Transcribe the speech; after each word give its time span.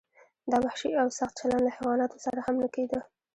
دا 0.51 0.57
وحشي 0.65 0.89
او 1.01 1.07
سخت 1.19 1.33
چلند 1.39 1.61
له 1.65 1.71
حیواناتو 1.77 2.17
سره 2.25 2.39
هم 2.45 2.55
نه 2.63 2.67
کیده. 2.75 2.99